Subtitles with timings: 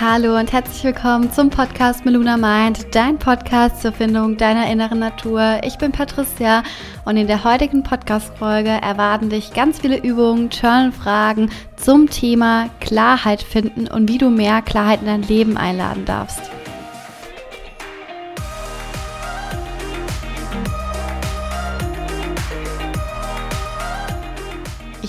[0.00, 5.60] Hallo und herzlich willkommen zum Podcast Meluna Mind, dein Podcast zur Findung deiner inneren Natur.
[5.62, 6.62] Ich bin Patricia
[7.04, 13.88] und in der heutigen Podcast-Folge erwarten dich ganz viele Übungen, Journal-Fragen zum Thema Klarheit finden
[13.88, 16.50] und wie du mehr Klarheit in dein Leben einladen darfst.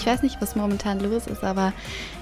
[0.02, 1.74] Ich weiß nicht, was momentan los ist, aber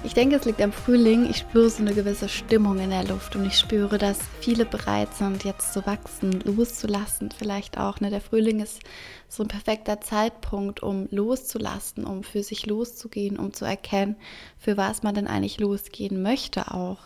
[0.04, 1.30] ich denke, es liegt am Frühling.
[1.30, 5.14] Ich spüre so eine gewisse Stimmung in der Luft und ich spüre, dass viele bereit
[5.14, 7.32] sind, jetzt zu wachsen, loszulassen.
[7.32, 8.02] Vielleicht auch.
[8.02, 8.10] Ne?
[8.10, 8.82] Der Frühling ist
[9.30, 14.18] so ein perfekter Zeitpunkt, um loszulassen, um für sich loszugehen, um zu erkennen,
[14.58, 16.98] für was man denn eigentlich losgehen möchte auch.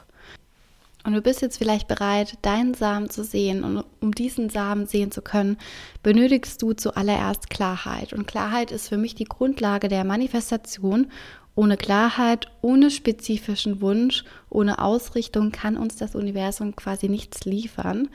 [1.06, 3.64] Und du bist jetzt vielleicht bereit, deinen Samen zu sehen.
[3.64, 5.58] Und um diesen Samen sehen zu können,
[6.02, 8.14] benötigst du zuallererst Klarheit.
[8.14, 11.12] Und Klarheit ist für mich die Grundlage der Manifestation.
[11.56, 18.10] Ohne Klarheit, ohne spezifischen Wunsch, ohne Ausrichtung kann uns das Universum quasi nichts liefern.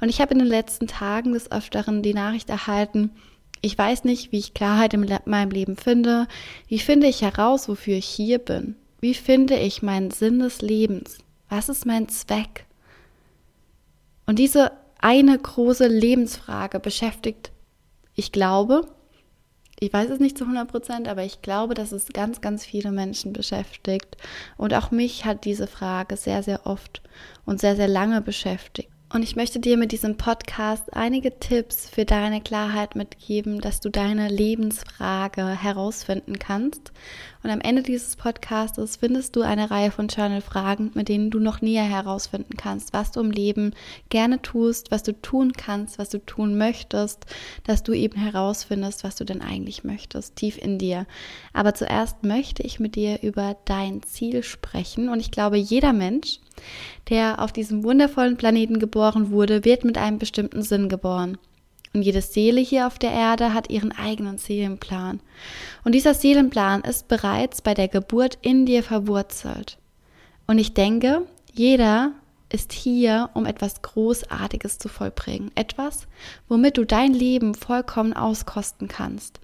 [0.00, 3.10] Und ich habe in den letzten Tagen des Öfteren die Nachricht erhalten,
[3.62, 6.28] ich weiß nicht, wie ich Klarheit in meinem Leben finde.
[6.68, 8.76] Wie finde ich heraus, wofür ich hier bin?
[9.00, 11.18] Wie finde ich meinen Sinn des Lebens?
[11.48, 12.66] Was ist mein Zweck?
[14.26, 17.52] Und diese eine große Lebensfrage beschäftigt,
[18.14, 18.86] ich glaube,
[19.78, 22.90] ich weiß es nicht zu 100 Prozent, aber ich glaube, dass es ganz, ganz viele
[22.92, 24.16] Menschen beschäftigt.
[24.56, 27.02] Und auch mich hat diese Frage sehr, sehr oft
[27.44, 28.90] und sehr, sehr lange beschäftigt.
[29.08, 33.88] Und ich möchte dir mit diesem Podcast einige Tipps für deine Klarheit mitgeben, dass du
[33.88, 36.92] deine Lebensfrage herausfinden kannst.
[37.44, 41.60] Und am Ende dieses Podcasts findest du eine Reihe von Journal-Fragen, mit denen du noch
[41.60, 43.74] näher herausfinden kannst, was du im Leben
[44.08, 47.26] gerne tust, was du tun kannst, was du tun möchtest,
[47.62, 51.06] dass du eben herausfindest, was du denn eigentlich möchtest, tief in dir.
[51.52, 55.08] Aber zuerst möchte ich mit dir über dein Ziel sprechen.
[55.08, 56.40] Und ich glaube, jeder Mensch,
[57.08, 61.38] der auf diesem wundervollen Planeten geboren wurde, wird mit einem bestimmten Sinn geboren.
[61.92, 65.20] Und jede Seele hier auf der Erde hat ihren eigenen Seelenplan.
[65.84, 69.78] Und dieser Seelenplan ist bereits bei der Geburt in dir verwurzelt.
[70.46, 71.22] Und ich denke,
[71.54, 72.12] jeder
[72.48, 75.50] ist hier, um etwas Großartiges zu vollbringen.
[75.54, 76.06] Etwas,
[76.48, 79.40] womit du dein Leben vollkommen auskosten kannst.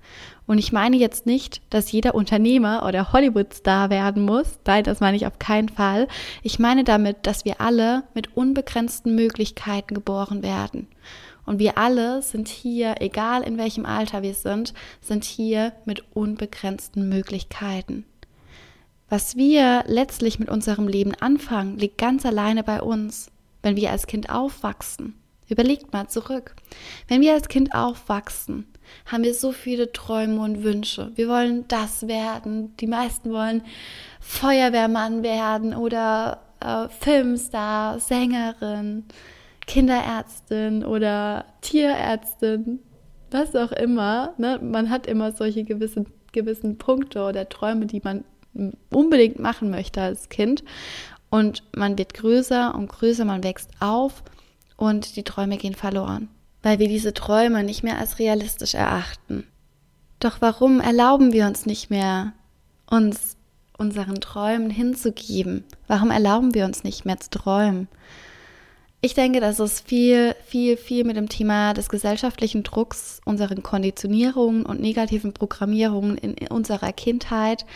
[0.47, 4.59] Und ich meine jetzt nicht, dass jeder Unternehmer oder Hollywood-Star werden muss.
[4.67, 6.09] Nein, das meine ich auf keinen Fall.
[6.43, 10.89] Ich meine damit, dass wir alle mit unbegrenzten Möglichkeiten geboren werden.
[11.45, 17.09] Und wir alle sind hier, egal in welchem Alter wir sind, sind hier mit unbegrenzten
[17.09, 18.05] Möglichkeiten.
[19.13, 23.31] Was wir letztlich mit unserem Leben anfangen, liegt ganz alleine bei uns.
[23.61, 26.57] Wenn wir als Kind aufwachsen, überlegt mal zurück.
[27.09, 28.67] Wenn wir als Kind aufwachsen,
[29.05, 31.13] haben wir so viele Träume und Wünsche.
[31.15, 32.75] Wir wollen das werden.
[32.79, 33.65] Die meisten wollen
[34.23, 39.05] Feuerwehrmann werden oder äh, Filmstar, Sängerin,
[39.67, 42.79] Kinderärztin oder Tierärztin,
[43.31, 44.33] was auch immer.
[44.39, 44.59] Ne?
[44.63, 48.25] Man hat immer solche gewissen, gewissen Punkte oder Träume, die man
[48.91, 50.65] unbedingt machen möchte als Kind.
[51.31, 54.23] Und man wird größer und größer, man wächst auf
[54.77, 56.29] und die Träume gehen verloren,
[56.63, 59.47] weil wir diese Träume nicht mehr als realistisch erachten.
[60.21, 62.33] Doch warum erlauben wir uns nicht mehr,
[62.87, 63.37] uns
[63.79, 65.65] unseren Träumen hinzugeben?
[65.89, 67.89] Warum erlauben wir uns nicht mehr zu träumen?
[69.01, 74.65] Ich denke, dass es viel, viel, viel mit dem Thema des gesellschaftlichen Drucks, unseren Konditionierungen
[74.65, 77.67] und negativen Programmierungen in unserer Kindheit,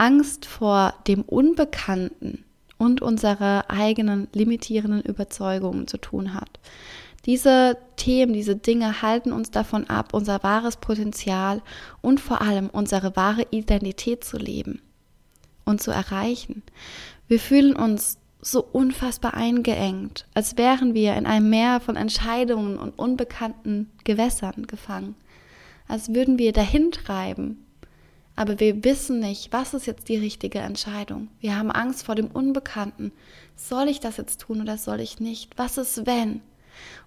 [0.00, 2.44] Angst vor dem Unbekannten
[2.78, 6.58] und unsere eigenen limitierenden Überzeugungen zu tun hat.
[7.26, 11.60] Diese Themen, diese Dinge halten uns davon ab, unser wahres Potenzial
[12.00, 14.80] und vor allem unsere wahre Identität zu leben
[15.66, 16.62] und zu erreichen.
[17.28, 22.98] Wir fühlen uns so unfassbar eingeengt, als wären wir in einem Meer von Entscheidungen und
[22.98, 25.14] unbekannten Gewässern gefangen,
[25.88, 27.66] als würden wir dahin treiben,
[28.36, 31.28] aber wir wissen nicht, was ist jetzt die richtige Entscheidung.
[31.40, 33.12] Wir haben Angst vor dem Unbekannten.
[33.56, 35.58] Soll ich das jetzt tun oder soll ich nicht?
[35.58, 36.40] Was ist wenn?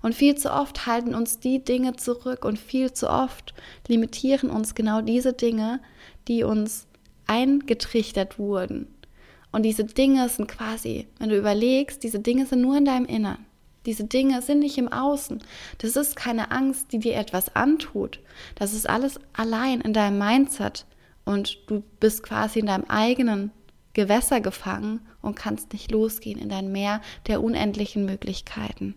[0.02, 3.54] Und viel zu oft halten uns die Dinge zurück und viel zu oft
[3.88, 5.80] limitieren uns genau diese Dinge,
[6.28, 6.86] die uns
[7.26, 8.88] eingetrichtert wurden,
[9.54, 13.46] und diese Dinge sind quasi, wenn du überlegst, diese Dinge sind nur in deinem Innern.
[13.86, 15.44] Diese Dinge sind nicht im Außen.
[15.78, 18.20] Das ist keine Angst, die dir etwas antut.
[18.56, 20.86] Das ist alles allein in deinem Mindset.
[21.26, 23.52] Und du bist quasi in deinem eigenen
[23.94, 28.96] Gewässer gefangen und kannst nicht losgehen in dein Meer der unendlichen Möglichkeiten.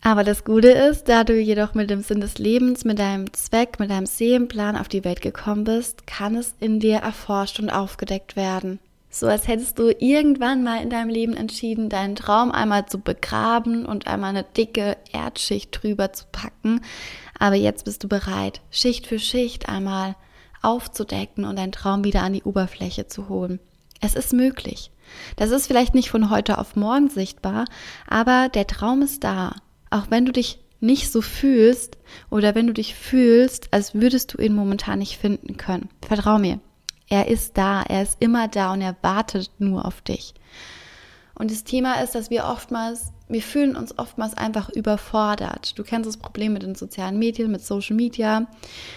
[0.00, 3.80] Aber das Gute ist, da du jedoch mit dem Sinn des Lebens, mit deinem Zweck,
[3.80, 8.36] mit deinem Seelenplan auf die Welt gekommen bist, kann es in dir erforscht und aufgedeckt
[8.36, 8.78] werden.
[9.10, 13.86] So als hättest du irgendwann mal in deinem Leben entschieden, deinen Traum einmal zu begraben
[13.86, 16.82] und einmal eine dicke Erdschicht drüber zu packen.
[17.38, 20.14] Aber jetzt bist du bereit, Schicht für Schicht einmal
[20.62, 23.60] aufzudecken und deinen Traum wieder an die Oberfläche zu holen.
[24.00, 24.90] Es ist möglich.
[25.36, 27.64] Das ist vielleicht nicht von heute auf morgen sichtbar,
[28.06, 29.56] aber der Traum ist da.
[29.90, 31.98] Auch wenn du dich nicht so fühlst
[32.30, 35.88] oder wenn du dich fühlst, als würdest du ihn momentan nicht finden können.
[36.06, 36.60] Vertrau mir.
[37.08, 40.34] Er ist da, er ist immer da und er wartet nur auf dich.
[41.34, 45.78] Und das Thema ist, dass wir oftmals, wir fühlen uns oftmals einfach überfordert.
[45.78, 48.46] Du kennst das Problem mit den sozialen Medien, mit Social Media,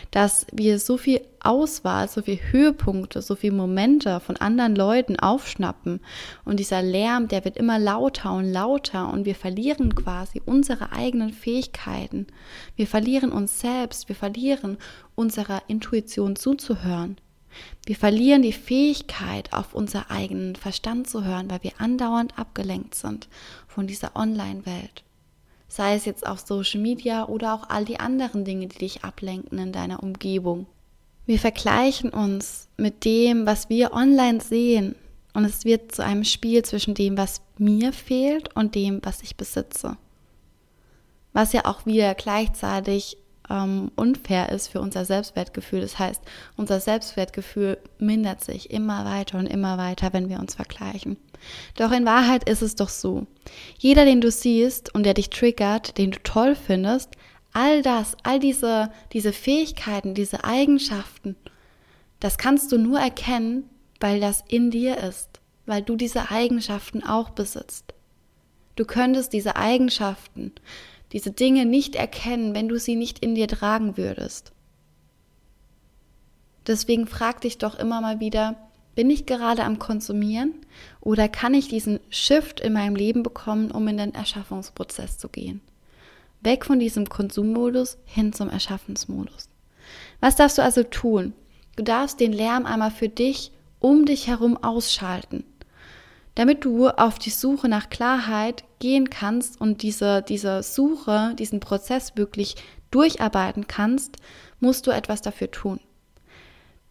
[0.09, 5.99] dass wir so viel Auswahl, so viel Höhepunkte, so viele Momente von anderen Leuten aufschnappen.
[6.45, 11.31] Und dieser Lärm, der wird immer lauter und lauter und wir verlieren quasi unsere eigenen
[11.31, 12.27] Fähigkeiten.
[12.75, 14.77] Wir verlieren uns selbst, wir verlieren
[15.15, 17.17] unserer Intuition zuzuhören.
[17.85, 23.27] Wir verlieren die Fähigkeit, auf unseren eigenen Verstand zu hören, weil wir andauernd abgelenkt sind
[23.67, 25.03] von dieser Online-Welt.
[25.67, 29.57] Sei es jetzt auf Social Media oder auch all die anderen Dinge, die dich ablenken
[29.57, 30.65] in deiner Umgebung.
[31.25, 34.95] Wir vergleichen uns mit dem, was wir online sehen.
[35.33, 39.37] Und es wird zu einem Spiel zwischen dem, was mir fehlt und dem, was ich
[39.37, 39.97] besitze.
[41.31, 43.17] Was ja auch wieder gleichzeitig
[43.49, 45.81] ähm, unfair ist für unser Selbstwertgefühl.
[45.81, 46.21] Das heißt,
[46.57, 51.17] unser Selbstwertgefühl mindert sich immer weiter und immer weiter, wenn wir uns vergleichen.
[51.75, 53.25] Doch in Wahrheit ist es doch so.
[53.77, 57.11] Jeder, den du siehst und der dich triggert, den du toll findest,
[57.53, 61.35] all das, all diese, diese Fähigkeiten, diese Eigenschaften,
[62.19, 63.69] das kannst du nur erkennen,
[63.99, 67.93] weil das in dir ist, weil du diese Eigenschaften auch besitzt.
[68.75, 70.53] Du könntest diese Eigenschaften
[71.11, 74.53] diese Dinge nicht erkennen, wenn du sie nicht in dir tragen würdest.
[76.67, 78.55] Deswegen frag dich doch immer mal wieder,
[78.95, 80.53] bin ich gerade am Konsumieren
[80.99, 85.61] oder kann ich diesen Shift in meinem Leben bekommen, um in den Erschaffungsprozess zu gehen?
[86.41, 89.49] Weg von diesem Konsummodus hin zum Erschaffensmodus.
[90.19, 91.33] Was darfst du also tun?
[91.75, 95.43] Du darfst den Lärm einmal für dich um dich herum ausschalten
[96.35, 102.15] damit du auf die Suche nach Klarheit gehen kannst und diese, diese Suche, diesen Prozess
[102.15, 102.55] wirklich
[102.89, 104.17] durcharbeiten kannst,
[104.59, 105.79] musst du etwas dafür tun.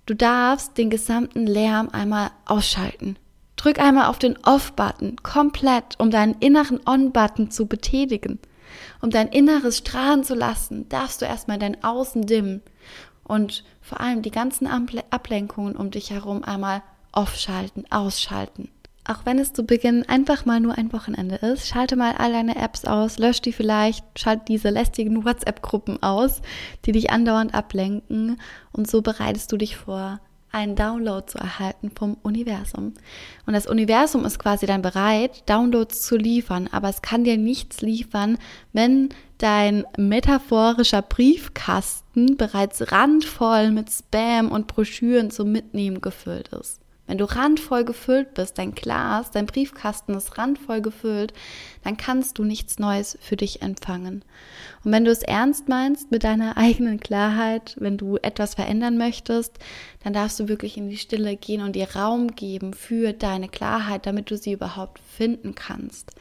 [0.07, 3.17] Du darfst den gesamten Lärm einmal ausschalten.
[3.57, 8.39] Drück einmal auf den Off-Button komplett, um deinen inneren On-Button zu betätigen.
[9.01, 12.63] Um dein Inneres strahlen zu lassen, darfst du erstmal dein Außen dimmen
[13.25, 16.83] und vor allem die ganzen Ablenkungen um dich herum einmal
[17.13, 18.69] aufschalten, ausschalten.
[19.05, 22.57] Auch wenn es zu Beginn einfach mal nur ein Wochenende ist, schalte mal all deine
[22.57, 26.43] Apps aus, lösch die vielleicht, schalt diese lästigen WhatsApp-Gruppen aus,
[26.85, 28.41] die dich andauernd ablenken
[28.73, 30.21] und so bereitest du dich vor,
[30.53, 32.95] einen Download zu erhalten vom Universum.
[33.47, 37.81] Und das Universum ist quasi dann bereit, Downloads zu liefern, aber es kann dir nichts
[37.81, 38.39] liefern,
[38.73, 46.81] wenn dein metaphorischer Briefkasten bereits randvoll mit Spam und Broschüren zum Mitnehmen gefüllt ist.
[47.11, 51.33] Wenn du randvoll gefüllt bist, dein Glas, dein Briefkasten ist randvoll gefüllt,
[51.83, 54.25] dann kannst du nichts Neues für dich empfangen.
[54.85, 59.59] Und wenn du es ernst meinst mit deiner eigenen Klarheit, wenn du etwas verändern möchtest,
[60.05, 64.07] dann darfst du wirklich in die Stille gehen und dir Raum geben für deine Klarheit,
[64.07, 66.13] damit du sie überhaupt finden kannst.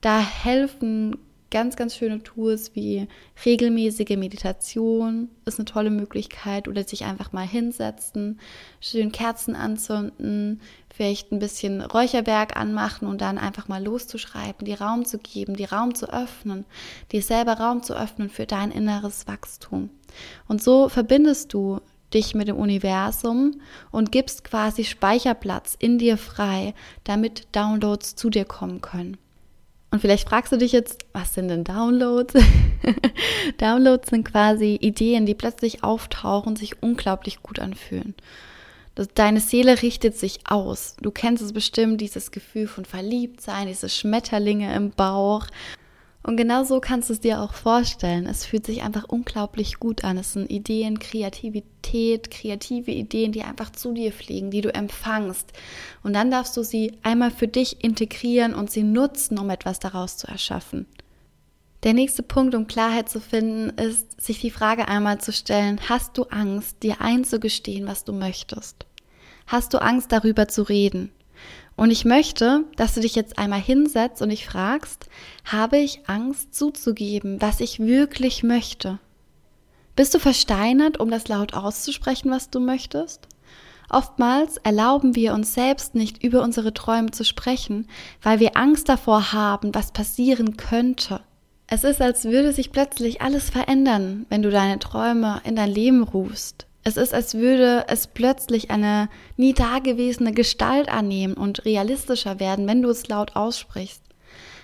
[0.00, 1.16] Da helfen
[1.50, 3.08] ganz, ganz schöne Tools wie
[3.44, 8.38] regelmäßige Meditation ist eine tolle Möglichkeit oder sich einfach mal hinsetzen,
[8.80, 10.60] schön Kerzen anzünden,
[10.94, 15.64] vielleicht ein bisschen Räucherwerk anmachen und dann einfach mal loszuschreiben, die Raum zu geben, die
[15.64, 16.64] Raum zu öffnen,
[17.12, 19.90] dir selber Raum zu öffnen für dein inneres Wachstum.
[20.48, 21.80] Und so verbindest du
[22.12, 26.74] dich mit dem Universum und gibst quasi Speicherplatz in dir frei,
[27.04, 29.18] damit Downloads zu dir kommen können.
[29.90, 32.34] Und vielleicht fragst du dich jetzt, was sind denn Downloads?
[33.58, 38.14] Downloads sind quasi Ideen, die plötzlich auftauchen, sich unglaublich gut anfühlen.
[39.14, 40.96] Deine Seele richtet sich aus.
[41.00, 45.46] Du kennst es bestimmt, dieses Gefühl von Verliebtsein, diese Schmetterlinge im Bauch.
[46.22, 48.26] Und genau so kannst du es dir auch vorstellen.
[48.26, 50.18] Es fühlt sich einfach unglaublich gut an.
[50.18, 55.52] Es sind Ideen, Kreativität, kreative Ideen, die einfach zu dir fliegen, die du empfangst.
[56.02, 60.16] Und dann darfst du sie einmal für dich integrieren und sie nutzen, um etwas daraus
[60.16, 60.86] zu erschaffen.
[61.84, 66.18] Der nächste Punkt, um Klarheit zu finden, ist, sich die Frage einmal zu stellen, hast
[66.18, 68.84] du Angst, dir einzugestehen, was du möchtest?
[69.46, 71.12] Hast du Angst, darüber zu reden?
[71.78, 75.08] Und ich möchte, dass du dich jetzt einmal hinsetzt und dich fragst,
[75.44, 78.98] habe ich Angst zuzugeben, was ich wirklich möchte?
[79.94, 83.28] Bist du versteinert, um das laut auszusprechen, was du möchtest?
[83.88, 87.86] Oftmals erlauben wir uns selbst nicht über unsere Träume zu sprechen,
[88.22, 91.20] weil wir Angst davor haben, was passieren könnte.
[91.68, 96.02] Es ist, als würde sich plötzlich alles verändern, wenn du deine Träume in dein Leben
[96.02, 96.67] rufst.
[96.88, 102.80] Es ist, als würde es plötzlich eine nie dagewesene Gestalt annehmen und realistischer werden, wenn
[102.80, 104.02] du es laut aussprichst.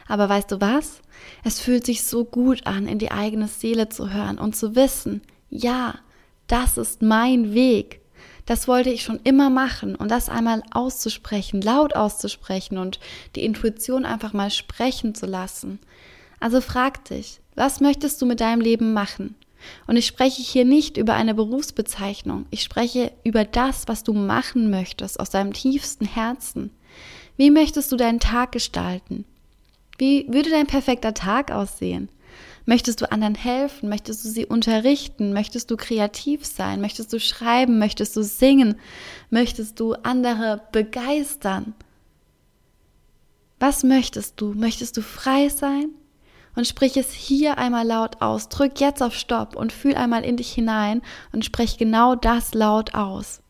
[0.09, 1.03] Aber weißt du was?
[1.45, 5.21] Es fühlt sich so gut an, in die eigene Seele zu hören und zu wissen,
[5.51, 5.97] ja,
[6.47, 8.01] das ist mein Weg.
[8.47, 13.01] Das wollte ich schon immer machen und das einmal auszusprechen, laut auszusprechen und
[13.37, 15.79] die Intuition einfach mal sprechen zu lassen.
[16.41, 19.35] Also frag dich, was möchtest du mit deinem Leben machen?
[19.87, 24.71] Und ich spreche hier nicht über eine Berufsbezeichnung, ich spreche über das, was du machen
[24.71, 26.71] möchtest aus deinem tiefsten Herzen.
[27.37, 29.25] Wie möchtest du deinen Tag gestalten?
[29.99, 32.09] Wie würde dein perfekter Tag aussehen?
[32.67, 33.89] Möchtest du anderen helfen?
[33.89, 35.33] Möchtest du sie unterrichten?
[35.33, 36.81] Möchtest du kreativ sein?
[36.81, 37.79] Möchtest du schreiben?
[37.79, 38.77] Möchtest du singen?
[39.31, 41.75] Möchtest du andere begeistern?
[43.61, 44.55] Was möchtest du?
[44.55, 45.91] Möchtest du frei sein?
[46.57, 48.49] Und sprich es hier einmal laut aus.
[48.49, 52.95] Drück jetzt auf Stopp und fühl einmal in dich hinein und sprich genau das laut
[52.95, 53.41] aus.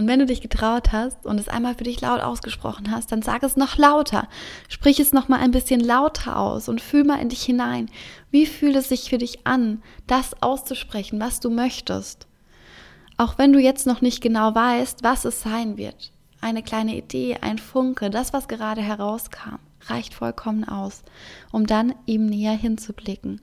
[0.00, 3.20] Und wenn du dich getraut hast und es einmal für dich laut ausgesprochen hast, dann
[3.20, 4.28] sag es noch lauter.
[4.70, 7.90] Sprich es noch mal ein bisschen lauter aus und fühl mal in dich hinein.
[8.30, 12.28] Wie fühlt es sich für dich an, das auszusprechen, was du möchtest?
[13.18, 16.12] Auch wenn du jetzt noch nicht genau weißt, was es sein wird.
[16.40, 21.02] Eine kleine Idee, ein Funke, das, was gerade herauskam, reicht vollkommen aus,
[21.52, 23.40] um dann ihm näher hinzublicken.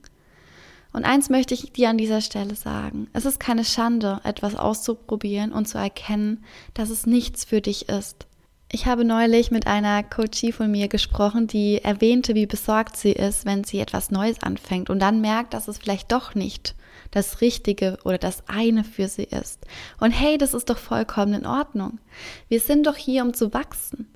[0.93, 3.07] Und eins möchte ich dir an dieser Stelle sagen.
[3.13, 8.25] Es ist keine Schande, etwas auszuprobieren und zu erkennen, dass es nichts für dich ist.
[8.71, 13.45] Ich habe neulich mit einer Coachie von mir gesprochen, die erwähnte, wie besorgt sie ist,
[13.45, 16.75] wenn sie etwas Neues anfängt und dann merkt, dass es vielleicht doch nicht
[17.11, 19.65] das Richtige oder das eine für sie ist.
[19.99, 21.99] Und hey, das ist doch vollkommen in Ordnung.
[22.49, 24.13] Wir sind doch hier, um zu wachsen,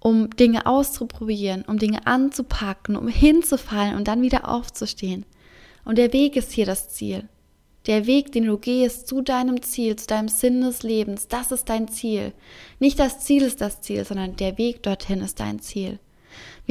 [0.00, 5.24] um Dinge auszuprobieren, um Dinge anzupacken, um hinzufallen und dann wieder aufzustehen.
[5.84, 7.28] Und der Weg ist hier das Ziel.
[7.86, 11.68] Der Weg, den du gehst zu deinem Ziel, zu deinem Sinn des Lebens, das ist
[11.68, 12.32] dein Ziel.
[12.78, 15.98] Nicht das Ziel ist das Ziel, sondern der Weg dorthin ist dein Ziel.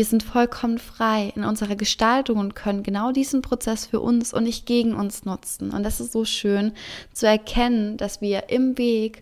[0.02, 4.46] Wir sind vollkommen frei in unserer Gestaltung und können genau diesen Prozess für uns und
[4.46, 5.70] nicht gegen uns nutzen.
[5.70, 6.72] Und das ist so schön
[7.14, 9.22] zu erkennen, dass wir im Weg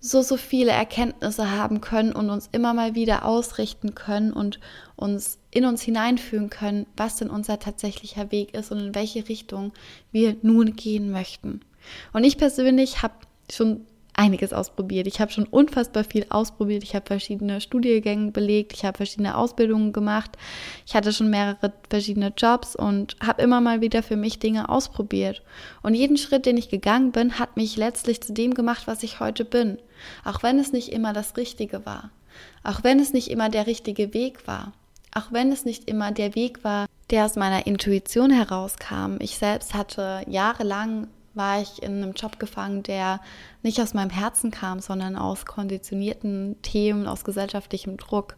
[0.00, 4.58] so, so viele Erkenntnisse haben können und uns immer mal wieder ausrichten können und
[4.96, 9.72] uns in uns hineinfühlen können, was denn unser tatsächlicher Weg ist und in welche Richtung
[10.10, 11.60] wir nun gehen möchten.
[12.12, 13.14] Und ich persönlich habe
[13.52, 15.06] schon einiges ausprobiert.
[15.06, 16.82] Ich habe schon unfassbar viel ausprobiert.
[16.82, 20.32] Ich habe verschiedene Studiengänge belegt, ich habe verschiedene Ausbildungen gemacht.
[20.86, 25.42] Ich hatte schon mehrere verschiedene Jobs und habe immer mal wieder für mich Dinge ausprobiert.
[25.82, 29.20] Und jeden Schritt, den ich gegangen bin, hat mich letztlich zu dem gemacht, was ich
[29.20, 29.78] heute bin.
[30.24, 32.10] Auch wenn es nicht immer das Richtige war.
[32.64, 34.72] Auch wenn es nicht immer der richtige Weg war.
[35.14, 39.16] Auch wenn es nicht immer der Weg war, der aus meiner Intuition herauskam.
[39.20, 43.20] Ich selbst hatte jahrelang war ich in einem Job gefangen, der
[43.62, 48.36] nicht aus meinem Herzen kam, sondern aus konditionierten Themen, aus gesellschaftlichem Druck.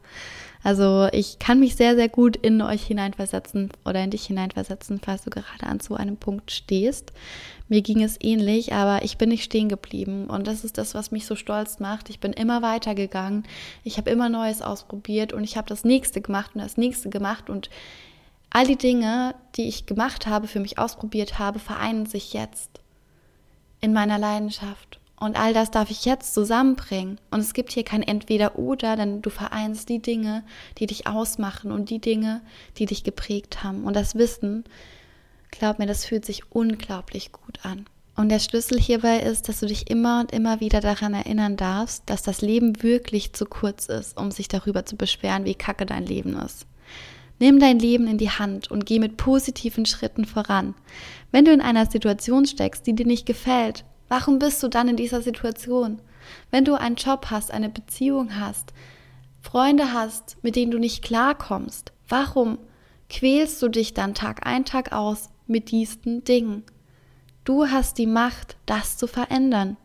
[0.62, 5.22] Also ich kann mich sehr, sehr gut in euch hineinversetzen oder in dich hineinversetzen, falls
[5.22, 7.12] du gerade an so einem Punkt stehst.
[7.68, 11.10] Mir ging es ähnlich, aber ich bin nicht stehen geblieben und das ist das, was
[11.10, 12.10] mich so stolz macht.
[12.10, 13.44] Ich bin immer weitergegangen,
[13.84, 17.50] ich habe immer Neues ausprobiert und ich habe das nächste gemacht und das nächste gemacht
[17.50, 17.70] und
[18.50, 22.80] all die Dinge, die ich gemacht habe, für mich ausprobiert habe, vereinen sich jetzt
[23.80, 25.00] in meiner Leidenschaft.
[25.20, 27.18] Und all das darf ich jetzt zusammenbringen.
[27.30, 30.44] Und es gibt hier kein Entweder-Oder, denn du vereinst die Dinge,
[30.78, 32.40] die dich ausmachen und die Dinge,
[32.76, 33.84] die dich geprägt haben.
[33.84, 34.64] Und das Wissen,
[35.50, 37.86] glaub mir, das fühlt sich unglaublich gut an.
[38.14, 42.02] Und der Schlüssel hierbei ist, dass du dich immer und immer wieder daran erinnern darfst,
[42.06, 46.04] dass das Leben wirklich zu kurz ist, um sich darüber zu beschweren, wie kacke dein
[46.04, 46.66] Leben ist.
[47.38, 50.74] Nimm dein Leben in die Hand und geh mit positiven Schritten voran.
[51.30, 54.96] Wenn du in einer Situation steckst, die dir nicht gefällt, warum bist du dann in
[54.96, 56.00] dieser Situation?
[56.50, 58.72] Wenn du einen Job hast, eine Beziehung hast,
[59.40, 62.58] Freunde hast, mit denen du nicht klarkommst, warum
[63.08, 66.64] quälst du dich dann Tag ein, Tag aus mit diesen Dingen?
[67.44, 69.76] Du hast die Macht, das zu verändern.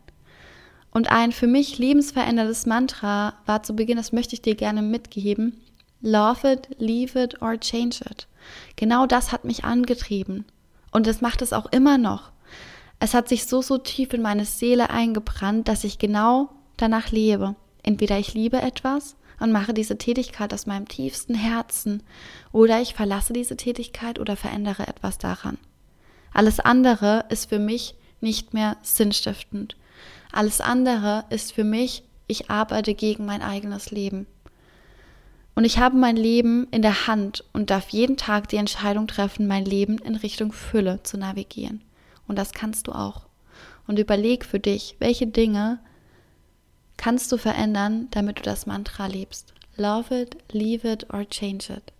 [0.90, 5.60] Und ein für mich lebensveränderndes Mantra war zu Beginn, das möchte ich dir gerne mitgeben,
[6.06, 8.28] Love it, leave it or change it.
[8.76, 10.44] Genau das hat mich angetrieben.
[10.90, 12.30] Und es macht es auch immer noch.
[13.00, 17.56] Es hat sich so, so tief in meine Seele eingebrannt, dass ich genau danach lebe.
[17.82, 22.02] Entweder ich liebe etwas und mache diese Tätigkeit aus meinem tiefsten Herzen,
[22.52, 25.56] oder ich verlasse diese Tätigkeit oder verändere etwas daran.
[26.34, 29.74] Alles andere ist für mich nicht mehr sinnstiftend.
[30.32, 34.26] Alles andere ist für mich, ich arbeite gegen mein eigenes Leben.
[35.54, 39.46] Und ich habe mein Leben in der Hand und darf jeden Tag die Entscheidung treffen,
[39.46, 41.82] mein Leben in Richtung Fülle zu navigieren.
[42.26, 43.26] Und das kannst du auch.
[43.86, 45.78] Und überleg für dich, welche Dinge
[46.96, 49.54] kannst du verändern, damit du das Mantra lebst.
[49.76, 51.92] Love it, leave it or change it.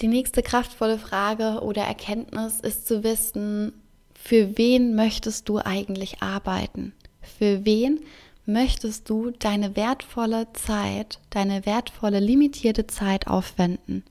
[0.00, 3.72] Die nächste kraftvolle Frage oder Erkenntnis ist zu wissen,
[4.14, 6.94] für wen möchtest du eigentlich arbeiten?
[7.20, 8.00] Für wen
[8.46, 14.04] möchtest du deine wertvolle Zeit, deine wertvolle limitierte Zeit aufwenden?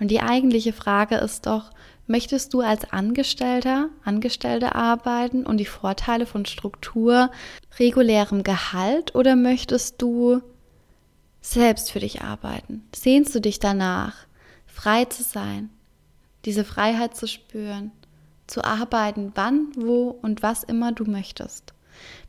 [0.00, 1.70] Und die eigentliche Frage ist doch,
[2.06, 7.30] möchtest du als Angestellter, Angestellte arbeiten und die Vorteile von Struktur,
[7.78, 10.40] regulärem Gehalt oder möchtest du
[11.40, 12.86] selbst für dich arbeiten?
[12.94, 14.14] Sehnst du dich danach,
[14.66, 15.70] frei zu sein,
[16.44, 17.90] diese Freiheit zu spüren,
[18.46, 21.74] zu arbeiten, wann, wo und was immer du möchtest?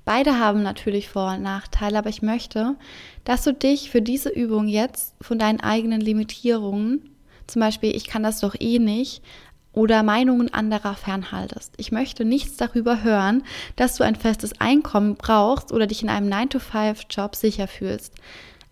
[0.06, 2.76] Beide haben natürlich Vor- und Nachteile, aber ich möchte,
[3.24, 7.16] dass du dich für diese Übung jetzt von deinen eigenen Limitierungen,
[7.48, 9.24] zum Beispiel, ich kann das doch eh nicht,
[9.72, 11.74] oder Meinungen anderer fernhaltest.
[11.78, 13.44] Ich möchte nichts darüber hören,
[13.76, 18.16] dass du ein festes Einkommen brauchst oder dich in einem 9-to-5-Job sicher fühlst.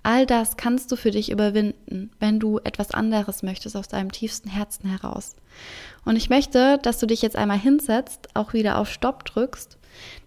[0.07, 4.47] All das kannst du für dich überwinden, wenn du etwas anderes möchtest aus deinem tiefsten
[4.47, 5.35] Herzen heraus.
[6.05, 9.77] Und ich möchte, dass du dich jetzt einmal hinsetzt, auch wieder auf Stopp drückst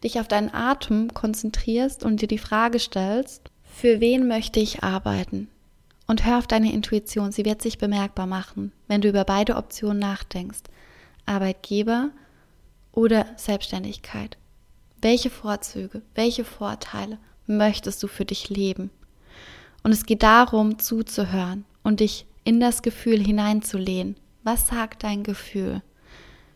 [0.04, 5.49] dich auf deinen Atem konzentrierst und dir die Frage stellst, für wen möchte ich arbeiten?
[6.06, 10.00] Und hör auf deine Intuition, sie wird sich bemerkbar machen, wenn du über beide Optionen
[10.00, 10.64] nachdenkst.
[11.25, 12.10] Arbeitgeber
[12.92, 14.37] oder Selbstständigkeit.
[15.00, 18.90] Welche Vorzüge, welche Vorteile möchtest du für dich leben?
[19.82, 24.16] Und es geht darum, zuzuhören und dich in das Gefühl hineinzulehnen.
[24.42, 25.82] Was sagt dein Gefühl?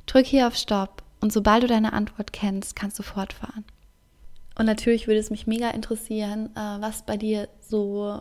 [0.07, 3.65] Drück hier auf Stopp und sobald du deine Antwort kennst, kannst du fortfahren.
[4.59, 8.21] Und natürlich würde es mich mega interessieren, äh, was bei dir so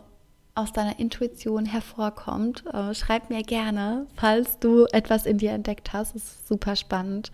[0.55, 2.63] aus deiner Intuition hervorkommt.
[2.71, 6.15] Äh, schreib mir gerne, falls du etwas in dir entdeckt hast.
[6.15, 7.31] Es ist super spannend,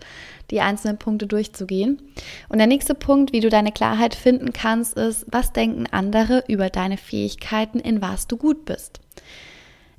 [0.50, 2.00] die einzelnen Punkte durchzugehen.
[2.48, 6.70] Und der nächste Punkt, wie du deine Klarheit finden kannst, ist, was denken andere über
[6.70, 9.00] deine Fähigkeiten, in was du gut bist.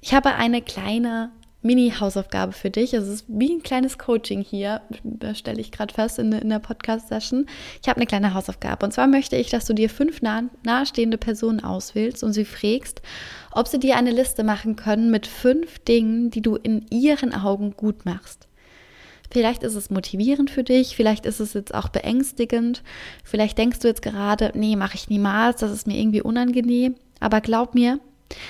[0.01, 1.31] Ich habe eine kleine
[1.61, 2.93] Mini-Hausaufgabe für dich.
[2.93, 4.81] Es ist wie ein kleines Coaching hier,
[5.33, 7.45] stelle ich gerade fest in, in der Podcast-Session.
[7.81, 8.85] Ich habe eine kleine Hausaufgabe.
[8.85, 13.01] Und zwar möchte ich, dass du dir fünf nah, nahestehende Personen auswählst und sie fragst,
[13.51, 17.75] ob sie dir eine Liste machen können mit fünf Dingen, die du in ihren Augen
[17.75, 18.47] gut machst.
[19.31, 22.83] Vielleicht ist es motivierend für dich, vielleicht ist es jetzt auch beängstigend,
[23.23, 26.95] vielleicht denkst du jetzt gerade, nee, mache ich niemals, das ist mir irgendwie unangenehm.
[27.21, 27.99] Aber glaub mir,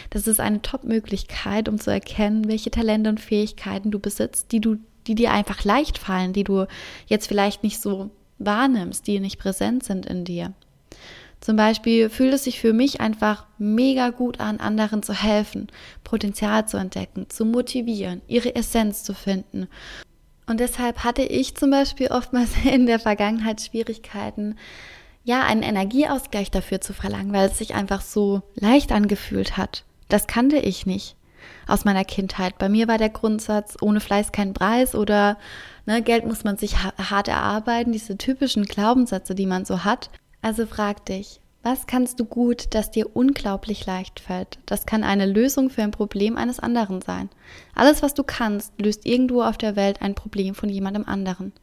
[0.09, 4.77] das ist eine Top-Möglichkeit, um zu erkennen, welche Talente und Fähigkeiten du besitzt, die du,
[5.07, 6.67] die dir einfach leicht fallen, die du
[7.07, 10.53] jetzt vielleicht nicht so wahrnimmst, die nicht präsent sind in dir.
[11.41, 15.67] Zum Beispiel fühlt es sich für mich einfach mega gut an, anderen zu helfen,
[16.03, 19.67] Potenzial zu entdecken, zu motivieren, ihre Essenz zu finden.
[20.45, 24.55] Und deshalb hatte ich zum Beispiel oftmals in der Vergangenheit Schwierigkeiten,
[25.23, 29.84] ja, einen Energieausgleich dafür zu verlangen, weil es sich einfach so leicht angefühlt hat.
[30.10, 31.15] Das kannte ich nicht
[31.67, 32.57] aus meiner Kindheit.
[32.57, 35.38] Bei mir war der Grundsatz, ohne Fleiß kein Preis oder
[35.86, 40.10] ne, Geld muss man sich hart erarbeiten, diese typischen Glaubenssätze, die man so hat.
[40.41, 44.57] Also frag dich, was kannst du gut, das dir unglaublich leicht fällt?
[44.65, 47.29] Das kann eine Lösung für ein Problem eines anderen sein.
[47.75, 51.53] Alles, was du kannst, löst irgendwo auf der Welt ein Problem von jemandem anderen.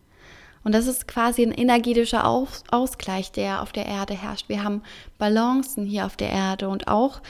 [0.64, 4.48] Und das ist quasi ein energetischer Ausgleich, der auf der Erde herrscht.
[4.48, 4.82] Wir haben
[5.18, 7.20] Balancen hier auf der Erde und auch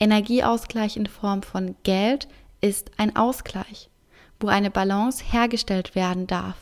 [0.00, 2.28] Energieausgleich in Form von Geld
[2.60, 3.90] ist ein Ausgleich,
[4.40, 6.56] wo eine Balance hergestellt werden darf.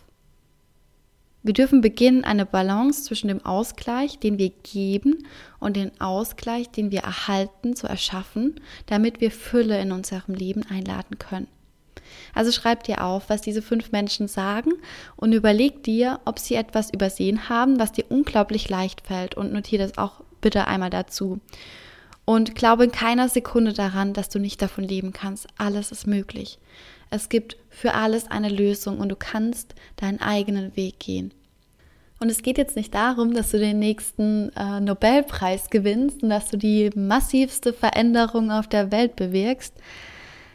[1.43, 5.25] Wir dürfen beginnen, eine Balance zwischen dem Ausgleich, den wir geben,
[5.61, 11.19] und dem Ausgleich, den wir erhalten, zu erschaffen, damit wir Fülle in unserem Leben einladen
[11.19, 11.47] können.
[12.37, 14.73] Also schreib dir auf, was diese fünf Menschen sagen
[15.17, 19.83] und überleg dir, ob sie etwas übersehen haben, was dir unglaublich leicht fällt und notiere
[19.83, 21.41] das auch bitte einmal dazu.
[22.27, 25.47] Und glaube in keiner Sekunde daran, dass du nicht davon leben kannst.
[25.57, 26.59] Alles ist möglich.
[27.09, 31.33] Es gibt für alles eine Lösung und du kannst deinen eigenen Weg gehen.
[32.19, 36.51] Und es geht jetzt nicht darum, dass du den nächsten äh, Nobelpreis gewinnst und dass
[36.51, 39.75] du die massivste Veränderung auf der Welt bewirkst.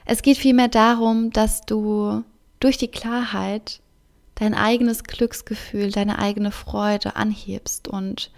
[0.05, 2.23] Es geht vielmehr darum, dass du
[2.59, 3.81] durch die Klarheit
[4.35, 7.87] dein eigenes Glücksgefühl, deine eigene Freude anhebst.
[7.87, 8.31] Und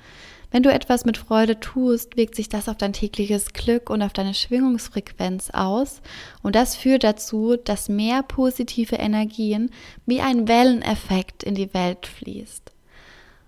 [0.51, 4.13] wenn du etwas mit Freude tust, wirkt sich das auf dein tägliches Glück und auf
[4.13, 6.01] deine Schwingungsfrequenz aus.
[6.41, 9.71] Und das führt dazu, dass mehr positive Energien
[10.05, 12.71] wie ein Welleneffekt in die Welt fließt.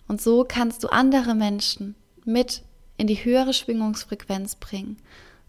[0.07, 2.63] Und so kannst du andere Menschen mit
[2.97, 4.97] in die höhere Schwingungsfrequenz bringen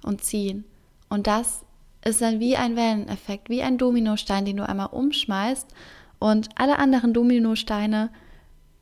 [0.03, 0.65] und ziehen.
[1.09, 1.65] Und das
[2.07, 5.67] ist dann wie ein Welleneffekt, wie ein Dominostein, den du einmal umschmeißt
[6.19, 8.11] und alle anderen Dominosteine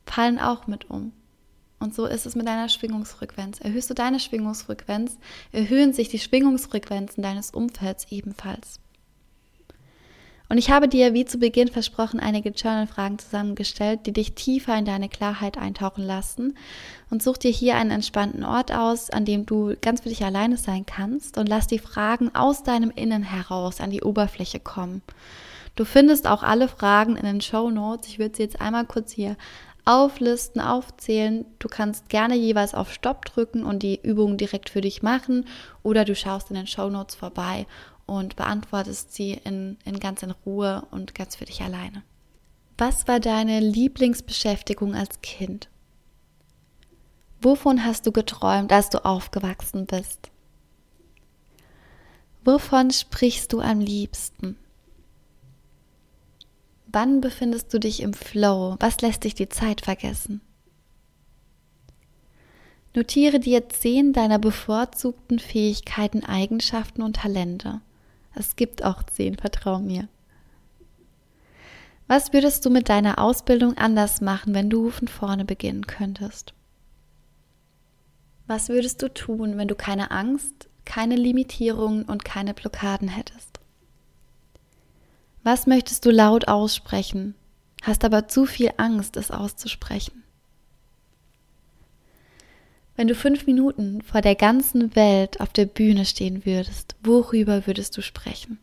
[0.05, 1.11] fallen auch mit um.
[1.79, 3.59] Und so ist es mit deiner Schwingungsfrequenz.
[3.59, 5.17] Erhöhst du deine Schwingungsfrequenz,
[5.51, 8.79] erhöhen sich die Schwingungsfrequenzen deines Umfelds ebenfalls.
[10.47, 14.85] Und ich habe dir, wie zu Beginn versprochen, einige Journal-Fragen zusammengestellt, die dich tiefer in
[14.85, 16.57] deine Klarheit eintauchen lassen.
[17.09, 20.57] Und such dir hier einen entspannten Ort aus, an dem du ganz für dich alleine
[20.57, 25.01] sein kannst und lass die Fragen aus deinem Innen heraus an die Oberfläche kommen.
[25.75, 28.07] Du findest auch alle Fragen in den Show Notes.
[28.07, 29.35] Ich würde sie jetzt einmal kurz hier
[29.83, 31.45] auflisten, aufzählen.
[31.59, 35.45] Du kannst gerne jeweils auf Stopp drücken und die Übung direkt für dich machen
[35.83, 37.67] oder du schaust in den Show Notes vorbei
[38.05, 42.03] und beantwortest sie in, in ganz in Ruhe und ganz für dich alleine.
[42.77, 45.69] Was war deine Lieblingsbeschäftigung als Kind?
[47.41, 50.31] Wovon hast du geträumt, als du aufgewachsen bist?
[52.43, 54.57] Wovon sprichst du am liebsten?
[56.87, 58.77] Wann befindest du dich im Flow?
[58.79, 60.41] Was lässt dich die Zeit vergessen?
[62.95, 67.81] Notiere dir zehn deiner bevorzugten Fähigkeiten, Eigenschaften und Talente.
[68.35, 70.07] Es gibt auch zehn, vertrau mir.
[72.07, 76.53] Was würdest du mit deiner Ausbildung anders machen, wenn du von vorne beginnen könntest?
[78.45, 83.59] Was würdest du tun, wenn du keine Angst, keine Limitierungen und keine Blockaden hättest?
[85.43, 87.33] Was möchtest du laut aussprechen,
[87.81, 90.24] hast aber zu viel Angst, es auszusprechen?
[92.95, 97.97] Wenn du fünf Minuten vor der ganzen Welt auf der Bühne stehen würdest, worüber würdest
[97.97, 98.57] du sprechen?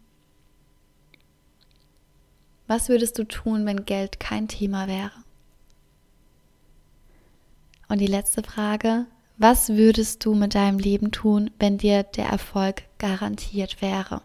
[2.66, 5.12] Was würdest du tun, wenn Geld kein Thema wäre?
[7.88, 9.04] Und die letzte Frage,
[9.36, 14.22] was würdest du mit deinem Leben tun, wenn dir der Erfolg garantiert wäre?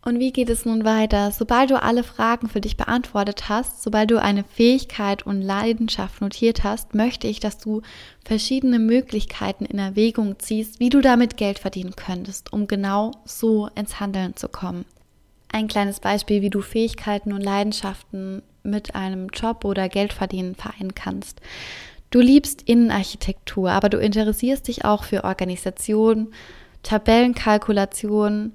[0.00, 1.32] Und wie geht es nun weiter?
[1.32, 6.62] Sobald du alle Fragen für dich beantwortet hast, sobald du eine Fähigkeit und Leidenschaft notiert
[6.62, 7.82] hast, möchte ich, dass du
[8.24, 13.98] verschiedene Möglichkeiten in Erwägung ziehst, wie du damit Geld verdienen könntest, um genau so ins
[13.98, 14.84] Handeln zu kommen.
[15.50, 21.40] Ein kleines Beispiel, wie du Fähigkeiten und Leidenschaften mit einem Job oder Geldverdienen vereinen kannst.
[22.10, 26.32] Du liebst Innenarchitektur, aber du interessierst dich auch für Organisation,
[26.82, 28.52] Tabellenkalkulation,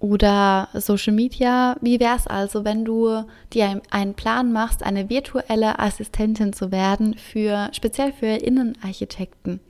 [0.00, 5.78] oder Social Media, wie wäre es also, wenn du dir einen Plan machst, eine virtuelle
[5.78, 9.60] Assistentin zu werden für speziell für Innenarchitekten?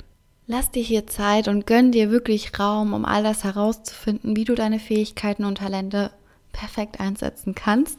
[0.47, 4.55] Lass dir hier Zeit und gönn dir wirklich Raum, um all das herauszufinden, wie du
[4.55, 6.11] deine Fähigkeiten und Talente
[6.53, 7.99] perfekt einsetzen kannst.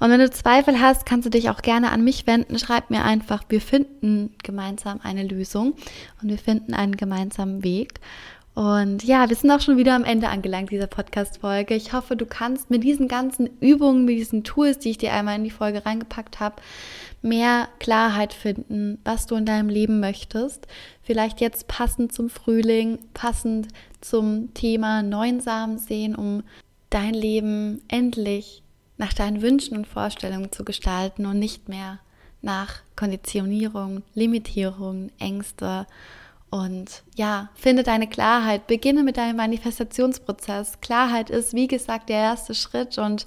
[0.00, 2.58] Und wenn du Zweifel hast, kannst du dich auch gerne an mich wenden.
[2.58, 5.74] Schreib mir einfach, wir finden gemeinsam eine Lösung
[6.20, 8.00] und wir finden einen gemeinsamen Weg.
[8.56, 11.74] Und ja, wir sind auch schon wieder am Ende angelangt dieser Podcast-Folge.
[11.74, 15.36] Ich hoffe, du kannst mit diesen ganzen Übungen, mit diesen Tools, die ich dir einmal
[15.36, 16.56] in die Folge reingepackt habe,
[17.20, 20.66] mehr Klarheit finden, was du in deinem Leben möchtest.
[21.02, 23.68] Vielleicht jetzt passend zum Frühling, passend
[24.00, 26.42] zum Thema neuen Samen sehen, um
[26.88, 28.62] dein Leben endlich
[28.96, 31.98] nach deinen Wünschen und Vorstellungen zu gestalten und nicht mehr
[32.40, 35.86] nach Konditionierung, Limitierung, Ängste
[36.50, 40.80] und ja, finde deine Klarheit, beginne mit deinem Manifestationsprozess.
[40.80, 43.26] Klarheit ist, wie gesagt, der erste Schritt und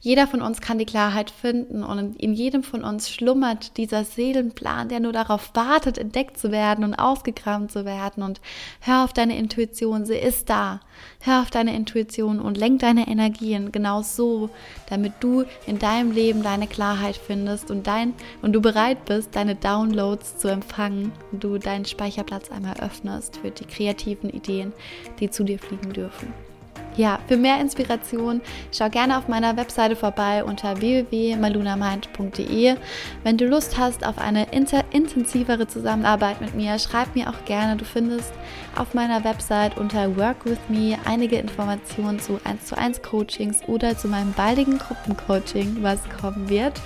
[0.00, 4.88] jeder von uns kann die Klarheit finden und in jedem von uns schlummert dieser Seelenplan,
[4.88, 8.22] der nur darauf wartet, entdeckt zu werden und ausgegraben zu werden.
[8.22, 8.40] Und
[8.80, 10.80] hör auf deine Intuition, sie ist da.
[11.20, 14.50] Hör auf deine Intuition und lenk deine Energien genau so,
[14.88, 19.54] damit du in deinem Leben deine Klarheit findest und dein und du bereit bist, deine
[19.54, 24.72] Downloads zu empfangen und du deinen Speicherplatz einmal öffnest für die kreativen Ideen,
[25.20, 26.45] die zu dir fliegen dürfen.
[26.96, 28.40] Ja, für mehr Inspiration
[28.72, 32.76] schau gerne auf meiner Webseite vorbei unter www.malunamind.de.
[33.22, 34.46] Wenn du Lust hast auf eine
[34.90, 37.76] intensivere Zusammenarbeit mit mir, schreib mir auch gerne.
[37.76, 38.32] Du findest
[38.76, 43.98] auf meiner Website unter Work with Me einige Informationen zu 1 zu 1 Coachings oder
[43.98, 46.80] zu meinem baldigen Gruppencoaching, was kommen wird.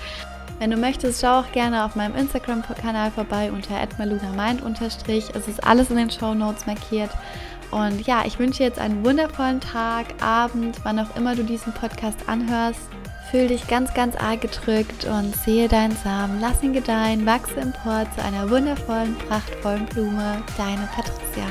[0.59, 5.89] Wenn du möchtest, schau auch gerne auf meinem Instagram-Kanal vorbei unter @malunamind Es ist alles
[5.89, 7.09] in den Show Notes markiert.
[7.71, 12.17] Und ja, ich wünsche jetzt einen wundervollen Tag, Abend, wann auch immer du diesen Podcast
[12.27, 12.81] anhörst.
[13.31, 16.41] Fühl dich ganz, ganz arg gedrückt und sehe deinen Samen.
[16.41, 20.43] Lass ihn gedeihen, wachse empor zu einer wundervollen, prachtvollen Blume.
[20.57, 21.47] Deine Patricia.